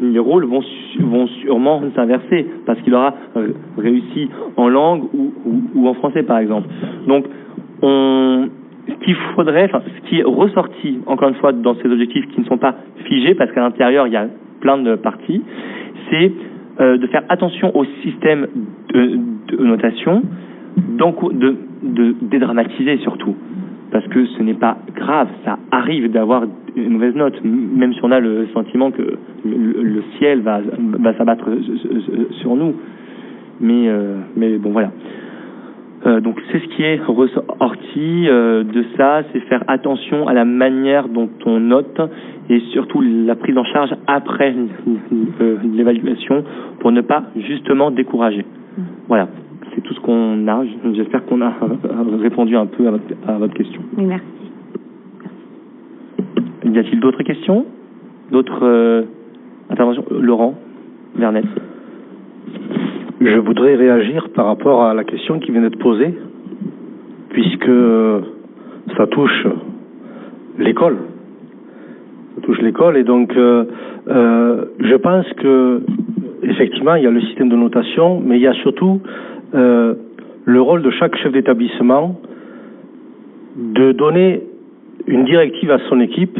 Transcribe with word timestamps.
les 0.00 0.18
rôles 0.18 0.44
vont, 0.44 0.62
sûrement 1.42 1.82
s'inverser 1.94 2.46
parce 2.66 2.80
qu'il 2.82 2.94
aura 2.94 3.14
réussi 3.76 4.28
en 4.56 4.68
langue 4.68 5.04
ou, 5.14 5.88
en 5.88 5.94
français, 5.94 6.22
par 6.22 6.38
exemple. 6.38 6.68
Donc, 7.06 7.24
on, 7.82 8.48
ce 8.88 9.04
qu'il 9.04 9.16
faudrait, 9.34 9.70
ce 9.72 10.08
qui 10.08 10.20
est 10.20 10.24
ressorti, 10.24 10.98
encore 11.06 11.28
une 11.28 11.36
fois, 11.36 11.52
dans 11.52 11.74
ces 11.76 11.90
objectifs 11.90 12.26
qui 12.28 12.40
ne 12.40 12.46
sont 12.46 12.58
pas 12.58 12.74
figés, 13.04 13.34
parce 13.34 13.52
qu'à 13.52 13.60
l'intérieur, 13.60 14.06
il 14.06 14.12
y 14.12 14.16
a 14.16 14.28
plein 14.60 14.78
de 14.78 14.96
parties, 14.96 15.42
c'est 16.10 16.32
euh, 16.80 16.96
de 16.96 17.06
faire 17.08 17.22
attention 17.28 17.76
au 17.76 17.84
système 18.02 18.46
de, 18.92 19.18
de 19.48 19.64
notation, 19.64 20.22
de, 20.76 21.56
de 21.82 22.14
dédramatiser 22.22 22.98
surtout 22.98 23.34
parce 23.90 24.06
que 24.08 24.26
ce 24.26 24.42
n'est 24.42 24.54
pas 24.54 24.78
grave, 24.94 25.28
ça 25.44 25.58
arrive 25.70 26.10
d'avoir 26.10 26.44
une 26.78 26.92
mauvaise 26.94 27.14
note, 27.14 27.42
même 27.44 27.92
si 27.92 28.00
on 28.02 28.10
a 28.10 28.20
le 28.20 28.46
sentiment 28.54 28.90
que 28.90 29.18
le, 29.44 30.02
ciel 30.18 30.40
va, 30.40 30.60
s'abattre 31.16 31.48
sur 32.40 32.56
nous. 32.56 32.74
Mais, 33.60 33.88
euh, 33.88 34.18
bon, 34.58 34.70
voilà. 34.70 34.90
Euh, 36.06 36.20
donc 36.20 36.40
c'est 36.52 36.60
ce 36.60 36.68
qui 36.68 36.84
est 36.84 37.00
ressorti 37.02 38.28
euh, 38.28 38.62
de 38.62 38.84
ça, 38.96 39.22
c'est 39.32 39.40
faire 39.40 39.64
attention 39.66 40.28
à 40.28 40.32
la 40.32 40.44
manière 40.44 41.08
dont 41.08 41.28
on 41.44 41.58
note 41.58 42.00
et 42.48 42.60
surtout 42.72 43.00
la 43.00 43.34
prise 43.34 43.58
en 43.58 43.64
charge 43.64 43.90
après 44.06 44.54
l'évaluation 45.64 46.44
pour 46.78 46.92
ne 46.92 47.00
pas 47.00 47.24
justement 47.36 47.90
décourager. 47.90 48.44
Voilà 49.08 49.28
c'est 49.78 49.82
tout 49.82 49.94
ce 49.94 50.00
qu'on 50.00 50.48
a. 50.48 50.64
J'espère 50.94 51.24
qu'on 51.26 51.40
a 51.40 51.52
répondu 52.20 52.56
un 52.56 52.66
peu 52.66 52.86
à 52.88 52.90
votre, 52.92 53.04
à 53.26 53.32
votre 53.38 53.54
question. 53.54 53.80
Oui, 53.96 54.06
merci. 54.06 54.24
Y 56.64 56.78
a-t-il 56.78 57.00
d'autres 57.00 57.22
questions? 57.22 57.66
D'autres 58.30 58.64
euh, 58.64 59.02
interventions? 59.70 60.04
Laurent 60.10 60.54
Vernet 61.16 61.44
Je 63.20 63.38
voudrais 63.38 63.74
réagir 63.76 64.28
par 64.30 64.46
rapport 64.46 64.84
à 64.84 64.94
la 64.94 65.04
question 65.04 65.38
qui 65.38 65.52
vient 65.52 65.62
d'être 65.62 65.78
posée, 65.78 66.14
puisque 67.30 67.70
ça 68.96 69.06
touche 69.06 69.46
l'école. 70.58 70.98
Ça 72.34 72.42
touche 72.42 72.60
l'école 72.60 72.96
et 72.96 73.04
donc 73.04 73.36
euh, 73.36 73.64
euh, 74.08 74.64
je 74.80 74.94
pense 74.96 75.26
que 75.34 75.82
effectivement 76.42 76.94
il 76.96 77.04
y 77.04 77.06
a 77.06 77.10
le 77.10 77.20
système 77.20 77.48
de 77.48 77.56
notation, 77.56 78.20
mais 78.20 78.36
il 78.36 78.42
y 78.42 78.46
a 78.46 78.54
surtout 78.54 79.00
euh, 79.54 79.94
le 80.44 80.60
rôle 80.60 80.82
de 80.82 80.90
chaque 80.90 81.16
chef 81.16 81.32
d'établissement 81.32 82.20
de 83.56 83.92
donner 83.92 84.42
une 85.08 85.24
directive 85.24 85.70
à 85.70 85.78
son 85.88 86.00
équipe, 86.00 86.38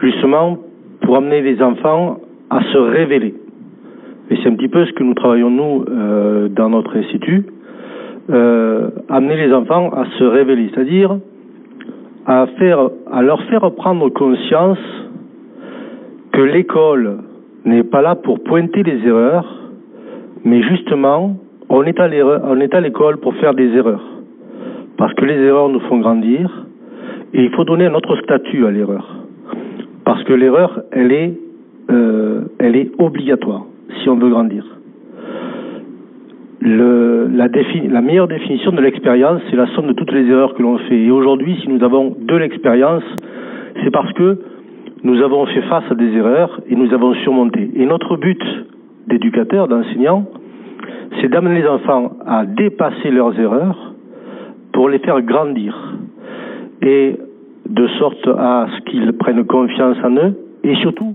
justement 0.00 0.58
pour 1.02 1.16
amener 1.16 1.42
les 1.42 1.62
enfants 1.62 2.18
à 2.50 2.62
se 2.72 2.78
révéler. 2.78 3.34
Et 4.30 4.36
c'est 4.36 4.48
un 4.48 4.54
petit 4.54 4.68
peu 4.68 4.84
ce 4.86 4.92
que 4.92 5.04
nous 5.04 5.14
travaillons 5.14 5.50
nous 5.50 5.84
euh, 5.88 6.48
dans 6.48 6.70
notre 6.70 6.96
institut, 6.96 7.44
euh, 8.30 8.90
amener 9.08 9.36
les 9.36 9.52
enfants 9.52 9.90
à 9.90 10.06
se 10.18 10.24
révéler, 10.24 10.70
c'est-à-dire 10.74 11.18
à 12.26 12.46
à 13.10 13.22
leur 13.22 13.42
faire 13.44 13.70
prendre 13.72 14.08
conscience 14.10 14.78
que 16.32 16.40
l'école 16.40 17.18
n'est 17.64 17.82
pas 17.82 18.00
là 18.00 18.14
pour 18.14 18.42
pointer 18.42 18.82
les 18.82 19.06
erreurs, 19.06 19.70
mais 20.44 20.62
justement 20.62 21.36
on 21.68 21.84
est 21.84 22.00
à 22.00 22.80
l'école 22.80 23.18
pour 23.18 23.34
faire 23.36 23.54
des 23.54 23.68
erreurs. 23.76 24.04
Parce 24.96 25.14
que 25.14 25.24
les 25.24 25.36
erreurs 25.36 25.68
nous 25.68 25.80
font 25.80 25.98
grandir. 25.98 26.66
Et 27.34 27.42
il 27.42 27.50
faut 27.50 27.64
donner 27.64 27.86
un 27.86 27.94
autre 27.94 28.16
statut 28.22 28.66
à 28.66 28.70
l'erreur. 28.70 29.16
Parce 30.04 30.22
que 30.24 30.32
l'erreur, 30.32 30.82
elle 30.90 31.12
est, 31.12 31.34
euh, 31.90 32.42
elle 32.58 32.76
est 32.76 32.90
obligatoire 32.98 33.64
si 34.02 34.08
on 34.08 34.16
veut 34.16 34.28
grandir. 34.28 34.64
La 36.64 38.00
meilleure 38.00 38.28
définition 38.28 38.72
de 38.72 38.80
l'expérience, 38.80 39.40
c'est 39.50 39.56
la 39.56 39.66
somme 39.74 39.88
de 39.88 39.92
toutes 39.94 40.12
les 40.12 40.26
erreurs 40.26 40.54
que 40.54 40.62
l'on 40.62 40.78
fait. 40.78 40.96
Et 40.96 41.10
aujourd'hui, 41.10 41.56
si 41.62 41.68
nous 41.68 41.82
avons 41.82 42.14
de 42.18 42.36
l'expérience, 42.36 43.02
c'est 43.82 43.90
parce 43.90 44.12
que 44.12 44.38
nous 45.02 45.20
avons 45.22 45.46
fait 45.46 45.62
face 45.62 45.84
à 45.90 45.94
des 45.94 46.12
erreurs 46.12 46.60
et 46.68 46.76
nous 46.76 46.92
avons 46.94 47.14
surmonté. 47.14 47.70
Et 47.74 47.86
notre 47.86 48.16
but 48.16 48.40
d'éducateur, 49.08 49.66
d'enseignant, 49.66 50.24
c'est 51.20 51.28
d'amener 51.28 51.62
les 51.62 51.68
enfants 51.68 52.12
à 52.24 52.46
dépasser 52.46 53.10
leurs 53.10 53.38
erreurs 53.38 53.94
pour 54.72 54.88
les 54.88 55.00
faire 55.00 55.20
grandir 55.22 55.76
et 56.82 57.16
de 57.72 57.86
sorte 57.98 58.28
à 58.28 58.66
ce 58.74 58.90
qu'ils 58.90 59.12
prennent 59.14 59.44
confiance 59.44 59.96
en 60.04 60.14
eux 60.16 60.34
et 60.62 60.74
surtout 60.76 61.14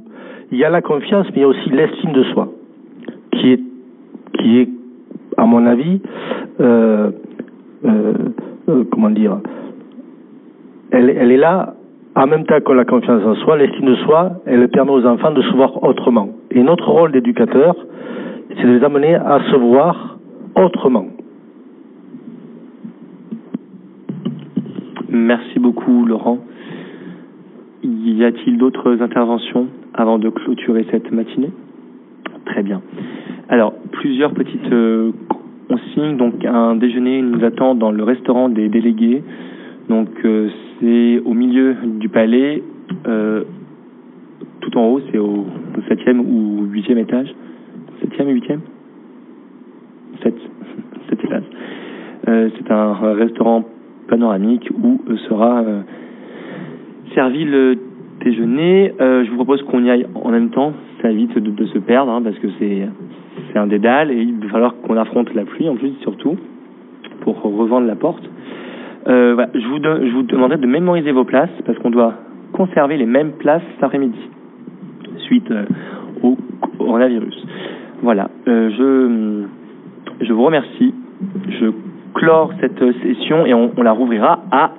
il 0.52 0.58
y 0.58 0.64
a 0.64 0.70
la 0.70 0.82
confiance 0.82 1.28
mais 1.28 1.38
il 1.38 1.42
y 1.42 1.44
a 1.44 1.48
aussi 1.48 1.70
l'estime 1.70 2.14
de 2.14 2.24
soi 2.24 2.50
qui 3.32 3.52
est 3.54 3.62
qui 4.40 4.60
est 4.60 4.70
à 5.38 5.46
mon 5.46 5.66
avis 5.66 6.02
euh, 6.60 7.12
euh, 7.86 8.14
euh, 8.70 8.84
comment 8.92 9.12
dire 9.12 9.38
elle, 10.92 11.10
elle 11.10 11.32
est 11.32 11.38
là 11.38 11.76
en 12.16 12.26
même 12.26 12.46
temps 12.46 12.60
que 12.66 12.72
la 12.72 12.84
confiance 12.84 13.24
en 13.24 13.36
soi, 13.36 13.58
l'estime 13.58 13.86
de 13.86 13.96
soi, 13.98 14.32
elle 14.48 14.68
permet 14.70 14.92
aux 14.92 15.06
enfants 15.06 15.32
de 15.32 15.42
se 15.44 15.54
voir 15.54 15.84
autrement. 15.84 16.30
Et 16.50 16.64
notre 16.64 16.90
rôle 16.90 17.12
d'éducateur, 17.12 17.76
c'est 18.50 18.64
de 18.64 18.72
les 18.72 18.84
amener 18.84 19.14
à 19.14 19.40
se 19.52 19.56
voir 19.56 20.18
autrement. 20.56 21.06
Merci 25.18 25.58
beaucoup, 25.58 26.06
Laurent. 26.06 26.38
Y 27.84 28.24
a-t-il 28.24 28.58
d'autres 28.58 29.02
interventions 29.02 29.68
avant 29.96 30.20
de 30.20 30.30
clôturer 30.30 30.86
cette 30.92 31.12
matinée? 31.12 31.50
Très 32.46 32.62
bien. 32.62 32.82
Alors, 33.50 33.74
plusieurs 33.92 34.34
petites 34.34 34.72
euh, 34.72 35.12
consignes. 35.68 36.18
Donc, 36.18 36.46
un 36.46 36.76
déjeuner 36.76 37.24
nous 37.24 37.44
attend 37.44 37.74
dans 37.74 37.92
le 37.92 38.04
restaurant 38.04 38.48
des 38.48 38.70
délégués. 38.70 39.24
Donc, 39.90 40.10
euh, 40.24 40.50
c'est 40.80 41.20
au 41.26 41.34
milieu 41.34 41.76
du 42.00 42.10
palais, 42.10 42.62
euh, 43.08 43.44
tout 44.62 44.78
en 44.78 44.86
haut, 44.86 45.02
c'est 45.12 45.18
au 45.18 45.48
septième 45.88 46.20
ou 46.20 46.68
huitième 46.70 47.00
étage 47.00 47.34
septième 48.02 48.30
et 48.30 48.34
huitième? 48.34 48.62
Sept. 50.22 50.36
Sept 51.10 51.24
étages. 51.24 51.50
C'est 52.26 52.72
un 52.72 52.94
restaurant 53.14 53.64
panoramique 54.08 54.70
où 54.84 55.02
euh, 55.10 55.18
sera 55.30 55.62
euh, 55.62 55.82
servi 57.14 57.46
le 57.46 57.78
déjeuner. 58.24 58.94
je 59.00 59.30
vous 59.30 59.36
propose 59.36 59.62
qu'on 59.64 59.84
y 59.84 59.90
aille 59.90 60.08
en 60.16 60.32
même 60.32 60.50
temps. 60.50 60.74
Ça 61.02 61.12
évite 61.12 61.38
de, 61.38 61.66
se 61.66 61.78
perdre 61.78 62.12
hein, 62.12 62.22
parce 62.24 62.38
que 62.40 62.48
c'est 62.60 62.88
un 63.58 63.68
dédale 63.68 64.12
et 64.12 64.18
il 64.18 64.40
va 64.40 64.50
falloir 64.50 64.76
qu'on 64.82 64.98
affronte 64.98 65.34
la 65.34 65.46
pluie 65.46 65.70
en 65.70 65.76
plus 65.76 65.94
surtout 66.02 66.36
pour 67.22 67.40
revendre 67.42 67.86
la 67.86 67.96
porte. 67.96 68.28
Je 69.06 69.68
vous 69.68 69.78
je 69.82 70.12
vous 70.12 70.24
demanderai 70.24 70.58
de 70.58 70.66
mémoriser 70.66 71.12
vos 71.12 71.24
places 71.24 71.52
parce 71.66 71.78
qu'on 71.78 71.92
doit 71.92 72.16
conserver 72.54 72.98
les 72.98 73.06
mêmes 73.06 73.34
places 73.34 73.62
cet 73.76 73.84
après-midi 73.84 74.20
suite 75.20 75.54
au 76.24 76.38
coronavirus. 76.80 77.46
Voilà, 78.02 78.30
euh, 78.48 78.70
je, 78.78 80.26
je 80.26 80.34
vous 80.34 80.44
remercie. 80.44 80.94
Je 81.50 81.66
clore 82.18 82.52
cette 82.60 82.80
session 83.02 83.46
et 83.46 83.54
on, 83.54 83.72
la 83.82 83.92
rouvrira 83.92 84.40
à 84.52 84.72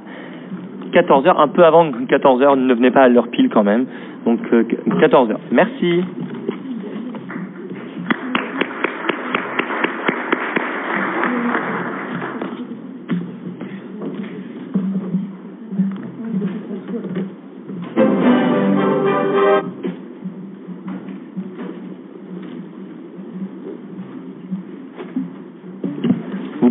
14h, 0.93 1.34
un 1.38 1.49
peu 1.49 1.65
avant 1.65 1.87
14h, 1.87 2.59
ne 2.59 2.75
venez 2.75 2.91
pas 2.91 3.03
à 3.03 3.09
l'heure 3.09 3.28
pile 3.28 3.49
quand 3.49 3.62
même. 3.62 3.87
Donc 4.25 4.41
14h. 4.50 5.32
Euh, 5.32 6.03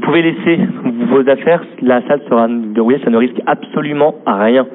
Merci. 0.08 0.22
laisser 0.22 0.60
vos 1.10 1.30
affaires, 1.30 1.64
la 1.82 2.02
salle 2.08 2.22
sera 2.30 2.48
verrouillée, 2.48 3.00
ça 3.04 3.10
ne 3.10 3.18
risque 3.18 3.42
absolument 3.46 4.16
à 4.26 4.44
rien. 4.44 4.66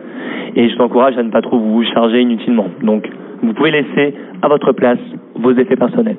Et 0.54 0.68
je 0.68 0.76
vous 0.76 0.82
encourage 0.82 1.16
à 1.16 1.22
ne 1.22 1.30
pas 1.30 1.40
trop 1.40 1.58
vous 1.58 1.82
charger 1.84 2.20
inutilement. 2.20 2.66
Donc, 2.82 3.08
vous 3.42 3.52
pouvez 3.54 3.70
laisser 3.70 4.14
à 4.42 4.48
votre 4.48 4.72
place 4.72 4.98
vos 5.34 5.52
effets 5.52 5.76
personnels. 5.76 6.16